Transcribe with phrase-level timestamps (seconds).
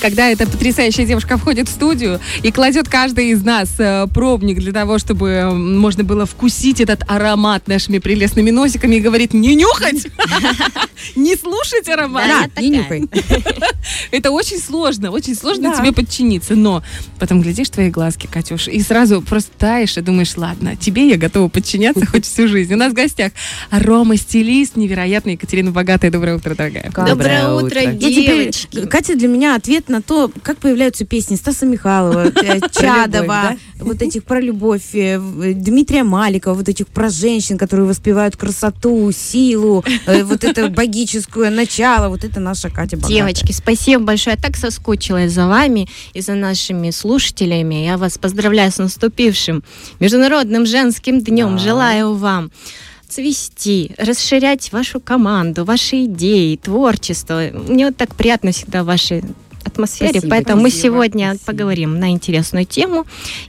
[0.00, 4.72] когда эта потрясающая девушка входит в студию и кладет каждый из нас э, пробник для
[4.72, 10.06] того, чтобы можно было вкусить этот аромат нашими прелестными носиками и говорит, не нюхать,
[11.16, 12.50] не слушать аромат.
[12.58, 13.04] не нюхай.
[14.10, 16.82] Это очень сложно, очень сложно тебе подчиниться, но
[17.18, 21.48] потом глядишь твои глазки, Катюш, и сразу просто таешь и думаешь, ладно, тебе я готова
[21.48, 22.72] подчиняться хоть всю жизнь.
[22.72, 23.32] У нас в гостях
[23.70, 26.10] арома-стилист невероятная Екатерина Богатая.
[26.10, 26.90] Доброе утро, дорогая.
[26.90, 28.86] Доброе утро, девочки.
[28.86, 34.24] Катя для меня ответ на то, как появляются песни Стаса Михайлова, э, Чадова, вот этих
[34.24, 40.44] про любовь, э, Дмитрия Маликова, вот этих про женщин, которые воспевают красоту, силу, э, вот
[40.44, 43.16] это богическое начало, вот это наша Катя Богатая.
[43.16, 44.36] Девочки, спасибо большое.
[44.36, 47.84] Я так соскучилась за вами и за нашими слушателями.
[47.84, 49.62] Я вас поздравляю с наступившим
[49.98, 51.58] Международным женским днем.
[51.58, 52.50] Желаю вам
[53.10, 57.42] цвести, расширять вашу команду, ваши идеи, творчество.
[57.68, 59.22] Мне вот так приятно всегда ваши
[59.64, 60.20] атмосфере.
[60.20, 61.46] Спасибо, Поэтому спасибо, мы сегодня спасибо.
[61.46, 63.06] поговорим на интересную тему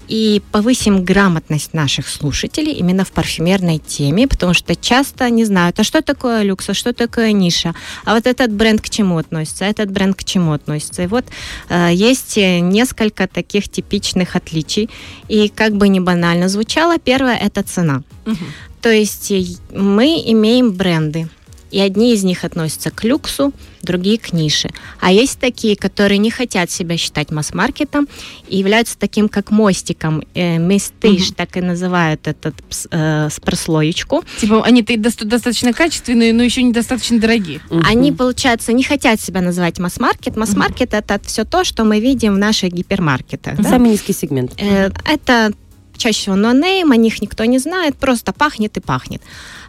[0.07, 5.83] и повысим грамотность наших слушателей именно в парфюмерной теме, потому что часто не знают, а
[5.83, 7.73] что такое люкс, а что такое ниша,
[8.05, 11.03] а вот этот бренд к чему относится, а этот бренд к чему относится.
[11.03, 11.25] И вот
[11.69, 14.89] э, есть несколько таких типичных отличий.
[15.27, 18.03] И как бы не банально звучало, первое это цена.
[18.25, 18.45] Угу.
[18.81, 21.29] То есть э, мы имеем бренды,
[21.71, 24.69] и одни из них относятся к люксу, другие к нише.
[24.99, 28.07] А есть такие, которые не хотят себя считать масс-маркетом
[28.47, 30.23] и являются таким как мостиком.
[30.35, 31.35] Э, Мистыш, угу.
[31.35, 32.55] так и называют этот
[32.91, 34.23] э, прослоечку.
[34.39, 37.61] Типа они достаточно качественные, но еще недостаточно дорогие.
[37.69, 37.81] Угу.
[37.87, 40.35] Они, получается, не хотят себя называть масс-маркет.
[40.35, 40.97] Масс-маркет угу.
[40.97, 43.57] это все то, что мы видим в наших гипермаркетах.
[43.57, 43.69] Да?
[43.69, 44.53] Самый низкий сегмент.
[44.57, 45.53] Э, это
[46.01, 49.21] чаще всего нонейм, о них никто не знает, просто пахнет и пахнет.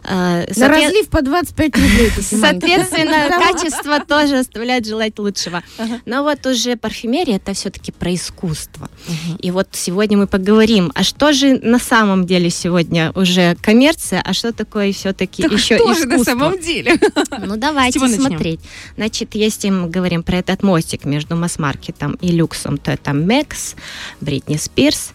[0.05, 2.11] Э, На разлив по 25 рублей.
[2.21, 5.63] Соответственно, качество тоже оставляет желать лучшего.
[6.05, 8.89] Но вот уже парфюмерия это все-таки про искусство.
[9.39, 14.33] И вот сегодня мы поговорим, а что же на самом деле сегодня уже коммерция, а
[14.33, 16.99] что такое все-таки еще что же на самом деле?
[17.45, 18.59] Ну давайте смотреть.
[18.95, 23.75] Значит, если мы говорим про этот мостик между масс-маркетом и люксом, то это Мекс,
[24.21, 25.11] Бритни Спирс,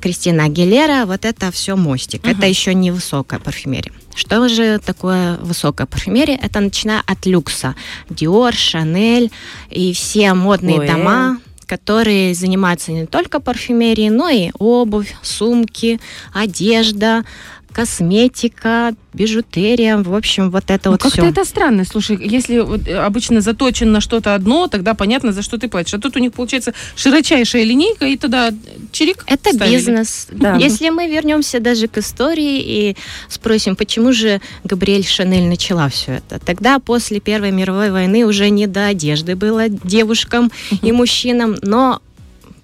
[0.00, 2.26] Кристина Агилера, вот это все мостик.
[2.26, 3.92] Это еще не высокая парфюмерия.
[4.14, 6.38] Что же такое высокая парфюмерия?
[6.40, 7.74] Это начиная от люкса.
[8.08, 9.30] Dior, Chanel
[9.70, 10.86] и все модные Ой.
[10.86, 16.00] дома, которые занимаются не только парфюмерией, но и обувь, сумки,
[16.32, 17.24] одежда,
[17.72, 21.84] косметика, бижутерия, в общем, вот это ну, вот как-то это странно.
[21.84, 25.94] Слушай, если вот э, обычно заточен на что-то одно, тогда понятно, за что ты платишь.
[25.94, 28.52] А тут у них получается широчайшая линейка, и тогда
[28.92, 29.76] чирик Это ставили.
[29.76, 30.28] бизнес.
[30.30, 30.56] Да.
[30.56, 32.96] Если мы вернемся даже к истории и
[33.28, 38.66] спросим, почему же Габриэль Шанель начала все это, тогда после Первой мировой войны уже не
[38.66, 42.00] до одежды было девушкам и мужчинам, но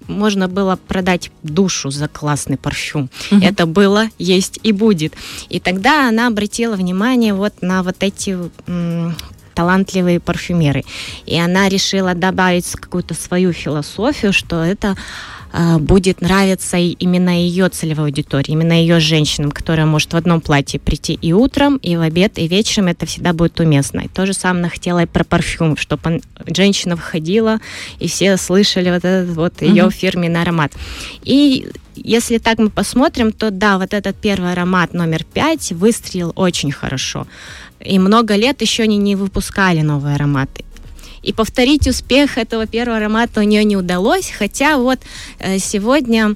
[0.07, 3.09] можно было продать душу за классный парфюм.
[3.31, 3.41] Угу.
[3.41, 5.13] Это было, есть и будет.
[5.49, 8.37] И тогда она обратила внимание вот на вот эти
[9.57, 10.83] талантливые парфюмеры.
[11.25, 14.95] И она решила добавить какую-то свою философию, что это
[15.51, 20.79] а, будет нравиться именно ее целевой аудитории, именно ее женщинам, которая может в одном платье
[20.79, 24.01] прийти и утром, и в обед, и вечером, это всегда будет уместно.
[24.01, 27.59] И то же самое хотела и про парфюм, чтобы женщина входила,
[27.97, 29.91] и все слышали вот этот вот ее mm-hmm.
[29.91, 30.71] фирменный аромат.
[31.23, 31.67] И
[32.03, 37.27] если так мы посмотрим, то да, вот этот первый аромат номер пять выстрелил очень хорошо.
[37.79, 40.63] И много лет еще они не выпускали новые ароматы.
[41.23, 44.99] И повторить успех этого первого аромата у нее не удалось, хотя вот
[45.39, 46.35] э, сегодня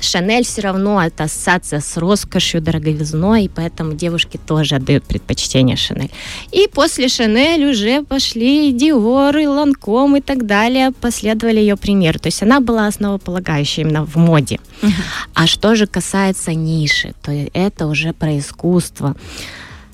[0.00, 6.10] Шанель все равно это ассоциация с роскошью, дороговизной, и поэтому девушки тоже отдают предпочтение Шанель.
[6.52, 12.18] И после Шанель уже пошли Диор, и Ланком и так далее, последовали ее примеру.
[12.18, 14.58] То есть она была основополагающей именно в моде.
[14.82, 14.90] Uh-huh.
[15.34, 19.16] А что же касается ниши, то это уже про искусство.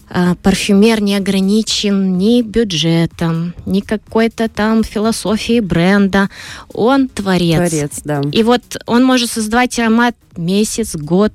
[0.09, 6.31] А, парфюмер не ограничен ни бюджетом, ни какой-то там философией бренда.
[6.73, 7.57] Он творец.
[7.57, 8.23] Творец, да.
[8.33, 11.33] И вот он может создавать аромат месяц, год,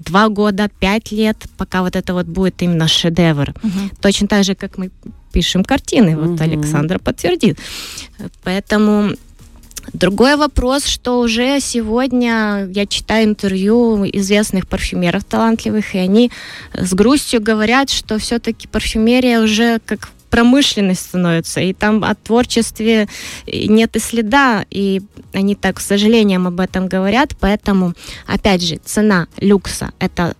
[0.00, 3.54] два года, пять лет, пока вот это вот будет именно шедевр.
[3.62, 3.96] Угу.
[4.00, 4.90] Точно так же, как мы
[5.32, 6.16] пишем картины.
[6.16, 6.42] Вот угу.
[6.42, 7.58] Александр подтвердит.
[8.42, 9.12] Поэтому
[9.92, 16.30] Другой вопрос, что уже сегодня я читаю интервью известных парфюмеров талантливых, и они
[16.74, 23.08] с грустью говорят, что все-таки парфюмерия уже как промышленность становится, и там о творчестве
[23.46, 27.94] нет и следа, и они так с сожалением об этом говорят, поэтому,
[28.26, 30.34] опять же, цена люкса– это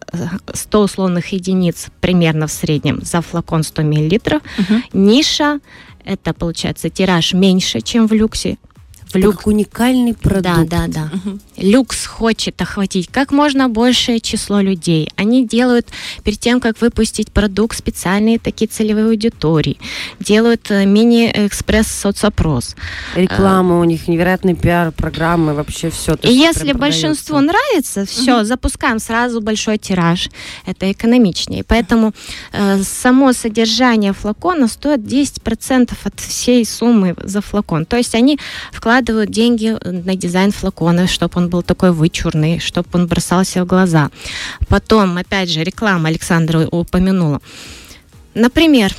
[0.53, 4.17] 100 условных единиц примерно в среднем за флакон 100 мл,
[4.59, 4.83] угу.
[4.93, 5.59] ниша–
[6.05, 8.57] это, получается, тираж меньше, чем в люксе,
[9.19, 9.37] Люк...
[9.37, 10.69] как уникальный продукт.
[10.69, 11.11] Да, да, да.
[11.13, 11.39] Угу.
[11.57, 15.09] Люкс хочет охватить как можно большее число людей.
[15.17, 15.89] Они делают
[16.23, 19.79] перед тем, как выпустить продукт, специальные такие целевые аудитории.
[20.21, 22.77] Делают э, мини-экспресс соцопрос.
[23.15, 26.15] Реклама у них, невероятный пиар, программы, вообще все.
[26.23, 28.45] И если большинству нравится, все, угу.
[28.45, 30.31] запускаем сразу большой тираж.
[30.67, 31.65] Это экономичнее.
[31.65, 32.13] Поэтому
[32.53, 37.85] э, само содержание флакона стоит 10% от всей суммы за флакон.
[37.87, 38.39] То есть они
[38.73, 44.11] вкладывают деньги на дизайн флакона, чтобы он был такой вычурный, чтобы он бросался в глаза.
[44.69, 47.41] Потом, опять же, реклама Александра упомянула.
[48.35, 48.95] Например,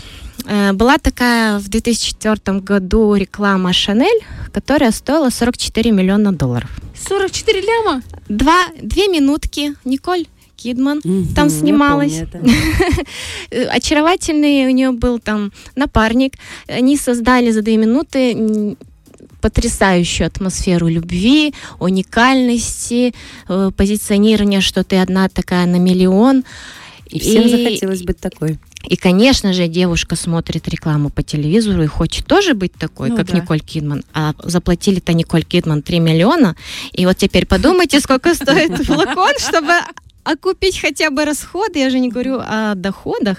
[0.46, 4.22] э, была такая в 2004 году реклама Шанель,
[4.52, 6.70] которая стоила 44 миллиона долларов.
[7.08, 8.02] 44 ляма?
[8.30, 9.76] Два, две минутки.
[9.86, 10.26] Николь
[10.62, 12.22] Кидман mm-hmm, там снималась.
[13.70, 16.34] Очаровательный у нее был там напарник.
[16.68, 18.78] Они создали за две минуты
[19.42, 23.14] потрясающую атмосферу любви, уникальности,
[23.48, 26.44] э, позиционирования, что ты одна такая на миллион.
[27.10, 28.58] И всем и, захотелось быть такой.
[28.86, 33.28] И, конечно же, девушка смотрит рекламу по телевизору и хочет тоже быть такой, ну, как
[33.28, 33.38] да.
[33.38, 34.04] Николь Кидман.
[34.14, 36.56] А заплатили-то Николь Кидман 3 миллиона.
[36.94, 39.74] И вот теперь подумайте, сколько стоит флакон, чтобы
[40.24, 41.80] окупить хотя бы расходы.
[41.80, 43.38] Я же не говорю о доходах.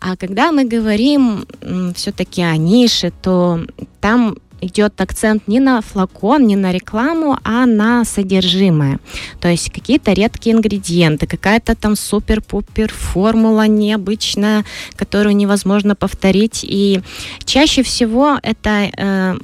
[0.00, 1.46] А когда мы говорим
[1.94, 3.60] все-таки о нише, то
[4.00, 8.98] там идет акцент не на флакон, не на рекламу, а на содержимое.
[9.40, 14.64] То есть какие-то редкие ингредиенты, какая-то там супер-пупер формула необычная,
[14.96, 16.60] которую невозможно повторить.
[16.62, 17.00] И
[17.44, 19.36] чаще всего это э,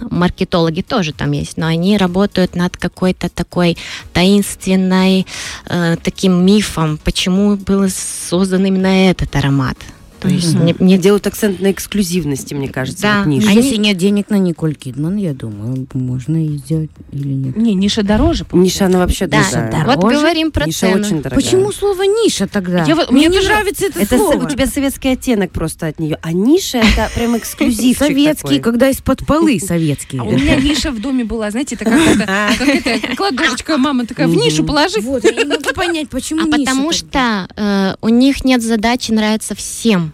[0.00, 3.76] маркетологи тоже там есть, но они работают над какой-то такой
[4.12, 5.26] таинственной,
[5.66, 9.76] э, таким мифом, почему был создан именно этот аромат.
[10.24, 10.64] То есть угу.
[10.64, 13.18] не, не делают акцент на эксклюзивности, мне кажется, да.
[13.18, 13.50] вот ниша.
[13.50, 17.56] А если нет денег на Николь Кидман, я думаю, можно и сделать или нет?
[17.58, 18.46] Не, ниша дороже.
[18.46, 18.84] Получается.
[18.84, 19.70] Ниша, она вообще да, дорогая.
[19.70, 19.98] дороже.
[19.98, 21.00] Вот говорим про ниша цену.
[21.00, 21.44] очень дорогая.
[21.44, 22.84] Почему слово ниша тогда?
[22.84, 24.46] Я, мне, мне не нравится это, это слово.
[24.46, 26.18] у тебя советский оттенок просто от нее.
[26.22, 27.98] А ниша это прям эксклюзив.
[27.98, 30.16] Советский, когда из-под полы советский.
[30.20, 34.64] А у меня ниша в доме была, знаете, это как кладовочка мама такая, в нишу
[34.64, 35.00] положи.
[35.00, 39.54] Вот, я не могу понять, почему А потому что э, у них нет задачи нравиться
[39.54, 40.12] всем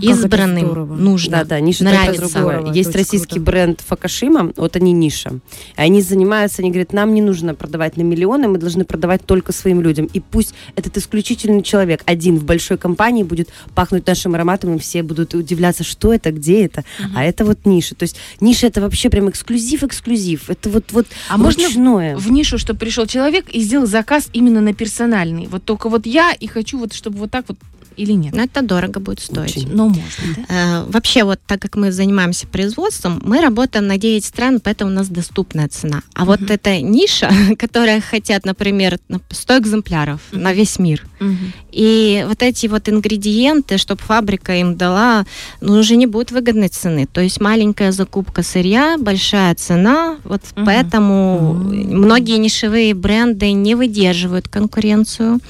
[0.00, 1.38] избранным нужно.
[1.38, 2.32] Да, да, ниша нравится.
[2.32, 2.72] другое.
[2.72, 3.50] Есть российский круто.
[3.50, 5.40] бренд Факашима, вот они ниша.
[5.76, 9.80] Они занимаются, они говорят, нам не нужно продавать на миллионы, мы должны продавать только своим
[9.80, 10.06] людям.
[10.12, 15.02] И пусть этот исключительный человек один в большой компании будет пахнуть нашим ароматом, и все
[15.02, 16.84] будут удивляться, что это, где это.
[16.98, 17.08] Угу.
[17.16, 17.94] А это вот ниша.
[17.94, 20.42] То есть ниша это вообще прям эксклюзив-эксклюзив.
[20.48, 21.68] Это вот, вот а ручное.
[21.68, 25.46] можно в нишу, чтобы пришел человек и сделал заказ именно на персональный?
[25.46, 27.58] Вот только вот я и хочу вот, чтобы вот так вот
[27.96, 28.34] или нет?
[28.34, 29.56] Но это дорого будет стоить.
[29.56, 29.74] Очень.
[29.74, 30.82] Но можно, да?
[30.82, 34.94] Э, вообще, вот так как мы занимаемся производством, мы работаем на 9 стран, поэтому у
[34.94, 36.02] нас доступная цена.
[36.14, 36.26] А uh-huh.
[36.26, 38.98] вот эта ниша, которая хотят, например,
[39.30, 40.38] 100 экземпляров uh-huh.
[40.38, 41.36] на весь мир, uh-huh.
[41.72, 45.24] и вот эти вот ингредиенты, чтобы фабрика им дала,
[45.60, 47.06] ну, уже не будет выгодной цены.
[47.06, 50.64] То есть маленькая закупка сырья, большая цена, вот uh-huh.
[50.64, 51.94] поэтому uh-huh.
[51.94, 55.40] многие нишевые бренды не выдерживают конкуренцию.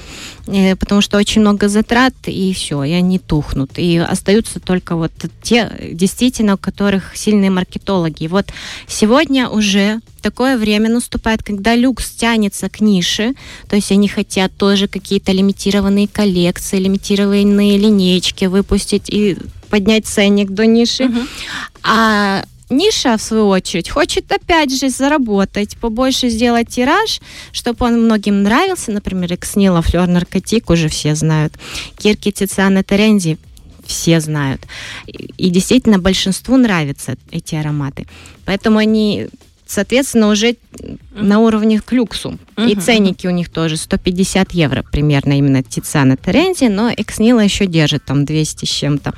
[0.47, 3.71] Э, потому что очень много затрат, и все, и они тухнут.
[3.77, 8.27] И остаются только вот те, действительно, у которых сильные маркетологи.
[8.27, 8.47] Вот
[8.87, 13.33] сегодня уже такое время наступает, когда люкс тянется к нише,
[13.69, 19.37] то есть они хотят тоже какие-то лимитированные коллекции, лимитированные линейки выпустить и
[19.69, 21.03] поднять ценник до ниши.
[21.03, 21.27] Uh-huh.
[21.83, 28.43] А Ниша, в свою очередь, хочет опять же заработать, побольше сделать тираж, чтобы он многим
[28.43, 28.91] нравился.
[28.91, 31.53] Например, Экснила, Флер Наркотик уже все знают.
[31.97, 33.37] Кирки, Тициана, Терензи
[33.85, 34.61] все знают.
[35.05, 38.07] И, действительно большинству нравятся эти ароматы.
[38.45, 39.27] Поэтому они
[39.65, 40.99] соответственно, уже uh-huh.
[41.15, 42.37] на уровне к люксу.
[42.55, 42.71] Uh-huh.
[42.71, 48.05] И ценники у них тоже 150 евро примерно именно Тициана Терензи, но Экснила еще держит
[48.05, 49.13] там 200 с чем-то.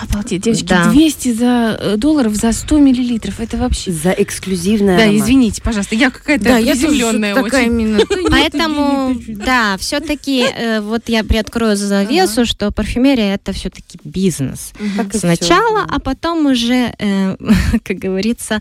[0.00, 0.90] Обалдеть, девочки, да.
[0.90, 3.90] 200 за э, долларов за 100 миллилитров, это вообще...
[3.90, 5.22] За эксклюзивное Да, аромат.
[5.22, 7.98] извините, пожалуйста, я какая-то да, приземленная я такая именно.
[8.30, 14.72] Поэтому, да, все-таки, э, вот я приоткрою завесу, что парфюмерия это все-таки бизнес.
[15.12, 17.36] Сначала, а потом уже, э,
[17.84, 18.60] как говорится,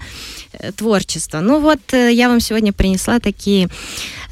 [0.75, 1.39] творчество.
[1.39, 3.69] Ну вот, я вам сегодня принесла такие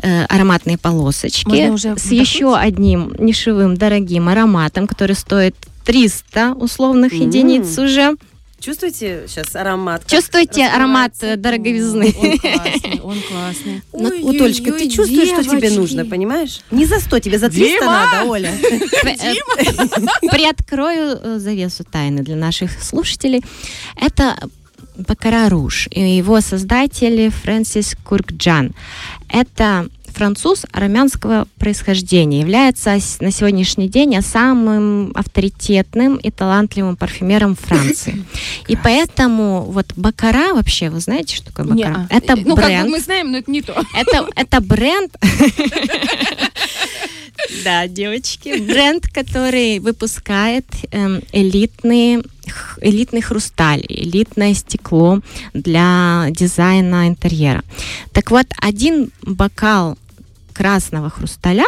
[0.01, 7.25] ароматные полосочки с еще одним нишевым дорогим ароматом, который стоит 300 условных mm-hmm.
[7.25, 8.15] единиц уже.
[8.59, 10.07] Чувствуете сейчас аромат?
[10.07, 12.15] Чувствуете аромат дороговизны?
[12.17, 13.81] Он классный, он классный.
[13.93, 15.47] Ну, ой, Олечка, ты чувствуешь, девочки.
[15.49, 16.61] что тебе нужно, понимаешь?
[16.71, 17.85] Не за 100, тебе за 300 Дима!
[17.85, 18.51] надо, Оля.
[20.31, 23.43] Приоткрою э, завесу тайны для наших слушателей.
[24.01, 24.35] Это
[24.97, 25.87] Бакара Руж.
[25.91, 28.73] И его создатель Фрэнсис Куркджан.
[29.29, 38.24] Это француз армянского происхождения, является на сегодняшний день самым авторитетным и талантливым парфюмером Франции.
[38.67, 42.07] И поэтому вот Бакара вообще, вы знаете, что такое Бакара?
[42.10, 42.84] Это ну, бренд.
[42.84, 43.75] Как мы знаем, но это не то.
[43.93, 45.15] Это, это бренд
[47.63, 48.60] да, девочки.
[48.60, 52.24] Бренд, который выпускает эм, элитные
[52.79, 55.19] элитный хрусталь, элитное стекло
[55.53, 57.63] для дизайна интерьера.
[58.13, 59.98] Так вот, один бокал
[60.55, 61.65] красного хрусталя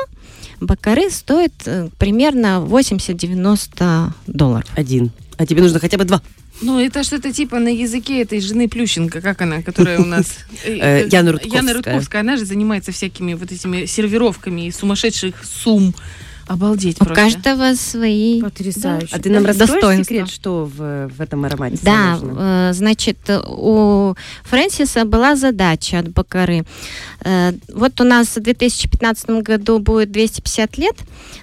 [0.60, 4.70] Бакары стоит э, примерно 80-90 долларов.
[4.76, 5.12] Один.
[5.38, 6.22] А тебе нужно хотя бы два.
[6.62, 10.40] Ну, это что-то типа на языке этой жены Плющенко, как она, которая у нас...
[10.64, 11.62] Э, э, Яна Рудковская.
[11.62, 15.94] Яна Рудковская, она же занимается всякими вот этими сервировками сумасшедших сумм.
[16.48, 17.16] Обалдеть У просто.
[17.16, 18.42] каждого свои...
[18.42, 19.16] Потрясающе.
[19.16, 24.14] А ты нам раскроешь секрет, что в, в этом аромате Да, э, значит, у
[24.44, 26.64] Фрэнсиса была задача от Бакары.
[27.22, 30.96] Э, вот у нас в 2015 году будет 250 лет.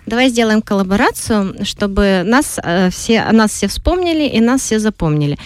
[0.06, 5.38] Давай сделаем коллаборацию, чтобы нас э, все, нас все вспомнили и нас все запомнили.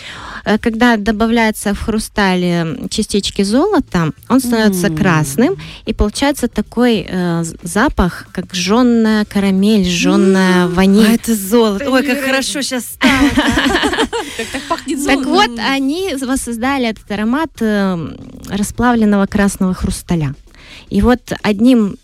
[0.48, 4.96] Э, когда добавляется в хрусталь частички золота, он становится mm.
[4.96, 10.74] красным, и получается такой э, запах, как жженная карамель жженая mm.
[10.74, 11.06] ваниль.
[11.06, 11.90] А это золото.
[11.90, 13.12] Ой, как хорошо сейчас стало.
[14.52, 15.24] Так пахнет золотом.
[15.24, 17.98] Так вот, они воссоздали этот аромат э,
[18.48, 20.32] расплавленного красного хрусталя.
[20.90, 21.96] И вот одним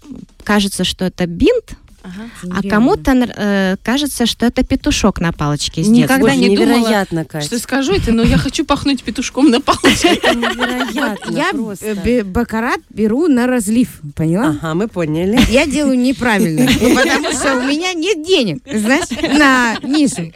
[0.43, 2.59] кажется, что это бинт, Ага.
[2.59, 7.25] А кому-то э, кажется, что это петушок на палочке из Никогда Боже, не невероятно, думала,
[7.25, 7.45] Кать.
[7.45, 10.09] что скажу это, но я хочу пахнуть петушком на палочке.
[10.09, 14.49] Это невероятно Я бакарат беру на разлив, поняла?
[14.51, 15.41] Ага, мы поняли.
[15.49, 19.09] Я делаю неправильно, потому что у меня нет денег, знаешь,
[19.39, 20.31] на нишу.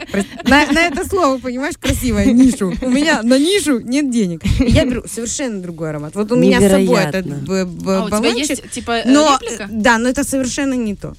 [0.45, 2.73] На, на это слово, понимаешь, красивое, нишу.
[2.81, 4.41] У меня на нишу нет денег.
[4.59, 6.15] Я беру совершенно другой аромат.
[6.15, 8.13] Вот у меня с собой этот баллончик.
[8.13, 9.69] А у тебя есть, типа, но, реплика?
[9.71, 11.15] Да, но это совершенно не то.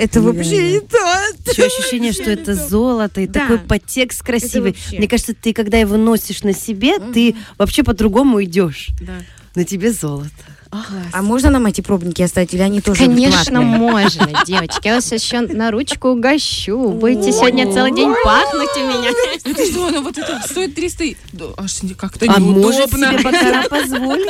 [0.00, 0.98] Это вообще не то.
[1.46, 3.40] Еще ощущение, что это золото и да.
[3.40, 4.74] такой подтекст красивый.
[4.92, 7.12] Мне кажется, ты когда его носишь на себе, угу.
[7.12, 8.90] ты вообще по-другому идешь.
[9.00, 9.14] Да.
[9.54, 10.30] На тебе золото.
[10.70, 10.84] Класс.
[11.12, 14.86] А можно нам эти пробники оставить, или они тоже Конечно, можно, девочки.
[14.86, 16.90] Я вас еще на ручку угощу.
[16.90, 19.10] Будете сегодня целый день пахнуть у меня.
[19.44, 21.04] Это что, ну вот это стоит 300...
[21.56, 22.36] Аж как-то неудобно.
[22.36, 24.28] А может себе позволить?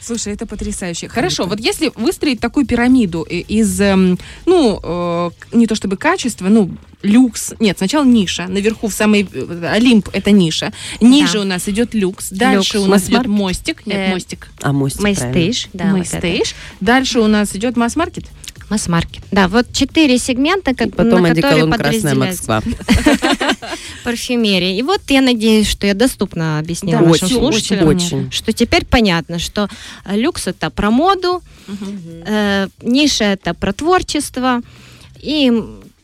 [0.00, 1.08] Слушай, это потрясающе.
[1.08, 6.70] Хорошо, вот если выстроить такую пирамиду из, эм, ну, э, не то чтобы качества, ну,
[7.02, 7.54] люкс.
[7.60, 8.46] Нет, сначала ниша.
[8.46, 10.72] Наверху в самый э, Олимп это ниша.
[11.00, 11.40] Ниже да.
[11.40, 12.30] у нас идет люкс.
[12.30, 12.86] Дальше люкс.
[12.86, 13.86] у нас идет мостик.
[13.86, 14.48] Нет, э, мостик.
[14.62, 15.02] А мостик.
[15.02, 15.66] Мейстейдж.
[15.72, 16.52] Да, Мейстейдж.
[16.80, 18.24] Вот Дальше у нас идет масс-маркет.
[18.68, 19.22] Масс-маркет.
[19.30, 22.62] Да, вот четыре сегмента, как, Потом на которые Красная Москва.
[24.04, 24.78] парфюмерия.
[24.78, 28.30] И вот я надеюсь, что я доступно объяснила да, нашим очень, слушателям, очень.
[28.30, 29.68] что теперь понятно, что
[30.04, 31.76] э, люкс это про моду, угу.
[32.26, 34.60] э, ниша это про творчество,
[35.20, 35.52] и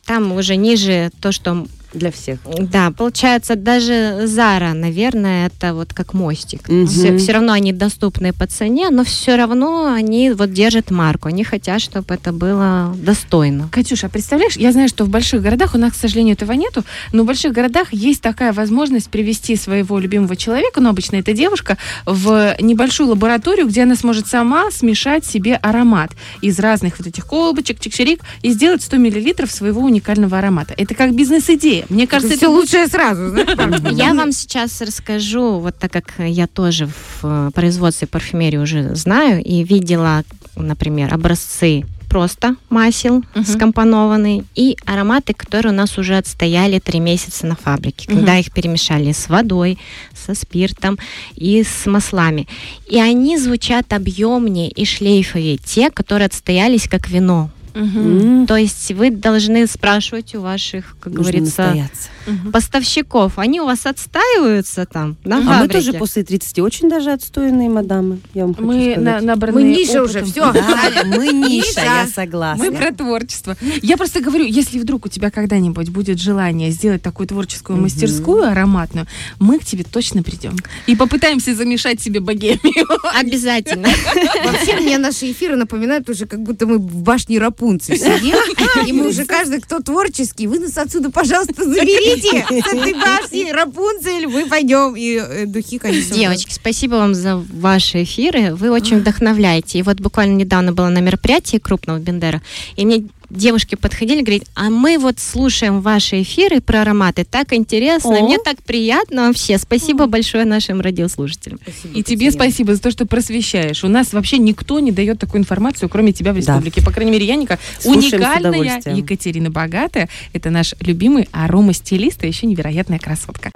[0.05, 2.39] там уже ниже то, что для всех.
[2.59, 6.67] Да, получается, даже Зара, наверное, это вот как мостик.
[6.67, 6.85] Угу.
[6.87, 11.29] Все, все равно они доступны по цене, но все равно они вот держат марку.
[11.29, 13.69] Они хотят, чтобы это было достойно.
[13.71, 17.23] Катюша, представляешь, я знаю, что в больших городах, у нас, к сожалению, этого нету, но
[17.23, 22.55] в больших городах есть такая возможность привести своего любимого человека, но обычно это девушка, в
[22.59, 26.11] небольшую лабораторию, где она сможет сама смешать себе аромат
[26.41, 30.73] из разных вот этих колбочек, чик-чирик и сделать 100 миллилитров своего уникального аромата.
[30.77, 31.84] Это как бизнес-идея.
[31.89, 33.35] Мне кажется, это, все лучшее сразу.
[33.91, 39.43] Я вам сейчас расскажу, вот так как я тоже в э, производстве парфюмерии уже знаю
[39.43, 40.23] и видела,
[40.55, 43.43] например, образцы просто масел uh-huh.
[43.43, 48.15] скомпонованные и ароматы, которые у нас уже отстояли три месяца на фабрике, uh-huh.
[48.15, 49.77] когда их перемешали с водой,
[50.13, 50.97] со спиртом
[51.35, 52.47] и с маслами.
[52.87, 57.49] И они звучат объемнее и шлейфовее, те, которые отстоялись как вино.
[57.75, 58.47] Угу.
[58.47, 61.89] То есть вы должны спрашивать у ваших, как Нужно говорится,
[62.25, 62.51] угу.
[62.51, 63.37] поставщиков.
[63.37, 65.49] Они у вас отстаиваются там на угу.
[65.49, 68.19] А мы тоже после 30 очень даже отстойные мадамы.
[68.33, 70.51] Я вам мы хочу на, Мы ниша уже, все.
[70.51, 72.63] Да, мы ниша, я согласна.
[72.63, 73.57] Мы про творчество.
[73.81, 79.07] Я просто говорю, если вдруг у тебя когда-нибудь будет желание сделать такую творческую мастерскую ароматную,
[79.39, 80.55] мы к тебе точно придем.
[80.87, 82.85] И попытаемся замешать себе богемию.
[83.19, 83.87] Обязательно.
[84.45, 88.37] Вообще мне наши эфиры напоминают уже, как будто мы в башне Рапу Рапунцель сидел,
[88.85, 92.14] и мы уже каждый, кто творческий, вы нас отсюда, пожалуйста, заберите
[92.49, 96.15] с этой башни Рапунцель, мы пойдем, и э, духи, конечно.
[96.15, 99.79] Девочки, спасибо вам за ваши эфиры, вы очень вдохновляете.
[99.79, 102.41] И вот буквально недавно было на мероприятии крупного Бендера,
[102.75, 103.05] и мне
[103.35, 108.23] девушки подходили, говорят, а мы вот слушаем ваши эфиры про ароматы, так интересно, О.
[108.23, 109.57] мне так приятно вообще.
[109.57, 110.07] Спасибо О.
[110.07, 111.59] большое нашим радиослушателям.
[111.61, 113.83] Спасибо, И тебе спасибо за то, что просвещаешь.
[113.83, 116.81] У нас вообще никто не дает такую информацию, кроме тебя в республике.
[116.81, 116.85] Да.
[116.85, 120.09] По крайней мере, Яника уникальная Екатерина Богатая.
[120.33, 123.51] Это наш любимый аромастилист и еще невероятная красотка.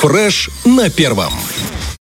[0.00, 1.32] Фреш на первом.